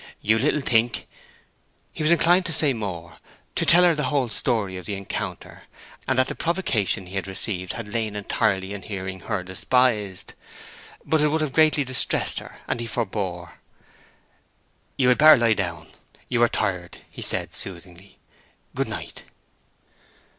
[0.19, 1.07] You little think—"
[1.93, 5.65] He was inclined to say more—to tell her the whole story of the encounter,
[6.07, 10.33] and that the provocation he had received had lain entirely in hearing her despised.
[11.05, 13.59] But it would have greatly distressed her, and he forbore.
[14.97, 15.85] "You had better lie down.
[16.27, 18.17] You are tired," he said, soothingly.
[18.73, 19.25] "Good night."